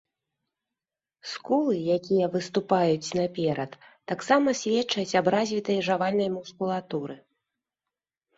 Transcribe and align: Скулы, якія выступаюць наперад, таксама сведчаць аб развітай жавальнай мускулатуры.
Скулы, 1.31 1.75
якія 1.97 2.25
выступаюць 2.35 3.13
наперад, 3.19 3.71
таксама 4.13 4.49
сведчаць 4.61 5.15
аб 5.23 5.31
развітай 5.37 5.79
жавальнай 5.91 6.29
мускулатуры. 6.39 7.15